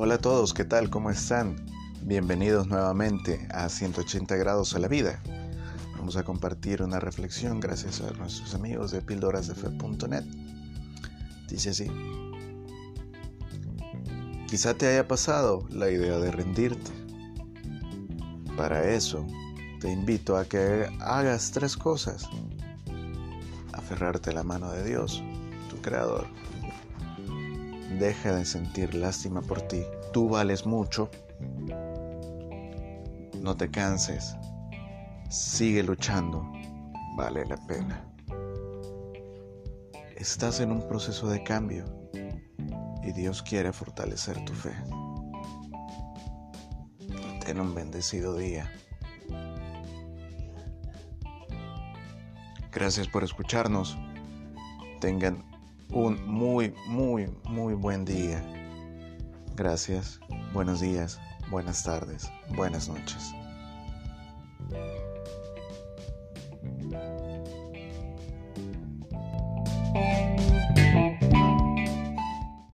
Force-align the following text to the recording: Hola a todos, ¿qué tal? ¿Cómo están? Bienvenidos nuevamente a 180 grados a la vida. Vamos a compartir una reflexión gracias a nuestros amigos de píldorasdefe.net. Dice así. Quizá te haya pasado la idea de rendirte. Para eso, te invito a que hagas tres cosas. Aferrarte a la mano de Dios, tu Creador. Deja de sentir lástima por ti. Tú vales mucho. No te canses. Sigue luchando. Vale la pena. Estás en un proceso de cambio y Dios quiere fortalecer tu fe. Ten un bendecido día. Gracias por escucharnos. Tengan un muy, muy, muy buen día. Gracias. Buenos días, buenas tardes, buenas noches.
Hola 0.00 0.14
a 0.14 0.18
todos, 0.18 0.54
¿qué 0.54 0.64
tal? 0.64 0.90
¿Cómo 0.90 1.10
están? 1.10 1.56
Bienvenidos 2.02 2.68
nuevamente 2.68 3.48
a 3.50 3.68
180 3.68 4.36
grados 4.36 4.72
a 4.74 4.78
la 4.78 4.86
vida. 4.86 5.20
Vamos 5.96 6.16
a 6.16 6.22
compartir 6.22 6.84
una 6.84 7.00
reflexión 7.00 7.58
gracias 7.58 8.00
a 8.00 8.12
nuestros 8.12 8.54
amigos 8.54 8.92
de 8.92 9.02
píldorasdefe.net. 9.02 10.22
Dice 11.48 11.70
así. 11.70 11.90
Quizá 14.46 14.74
te 14.74 14.86
haya 14.86 15.08
pasado 15.08 15.66
la 15.68 15.90
idea 15.90 16.20
de 16.20 16.30
rendirte. 16.30 16.92
Para 18.56 18.88
eso, 18.88 19.26
te 19.80 19.90
invito 19.90 20.36
a 20.36 20.44
que 20.44 20.86
hagas 21.00 21.50
tres 21.50 21.76
cosas. 21.76 22.28
Aferrarte 23.72 24.30
a 24.30 24.34
la 24.34 24.44
mano 24.44 24.70
de 24.70 24.84
Dios, 24.84 25.24
tu 25.68 25.76
Creador. 25.82 26.28
Deja 27.90 28.34
de 28.34 28.44
sentir 28.44 28.94
lástima 28.94 29.40
por 29.40 29.62
ti. 29.62 29.82
Tú 30.12 30.28
vales 30.28 30.66
mucho. 30.66 31.10
No 33.40 33.56
te 33.56 33.70
canses. 33.70 34.36
Sigue 35.30 35.82
luchando. 35.82 36.46
Vale 37.16 37.46
la 37.46 37.56
pena. 37.66 38.04
Estás 40.16 40.60
en 40.60 40.72
un 40.72 40.86
proceso 40.86 41.28
de 41.28 41.42
cambio 41.42 41.84
y 43.02 43.12
Dios 43.12 43.42
quiere 43.42 43.72
fortalecer 43.72 44.44
tu 44.44 44.52
fe. 44.52 44.72
Ten 47.44 47.60
un 47.60 47.74
bendecido 47.74 48.36
día. 48.36 48.70
Gracias 52.70 53.08
por 53.08 53.24
escucharnos. 53.24 53.96
Tengan 55.00 55.47
un 55.92 56.24
muy, 56.26 56.74
muy, 56.86 57.28
muy 57.44 57.74
buen 57.74 58.04
día. 58.04 58.42
Gracias. 59.56 60.20
Buenos 60.52 60.80
días, 60.80 61.20
buenas 61.50 61.82
tardes, 61.84 62.30
buenas 62.56 62.88
noches. 62.88 63.34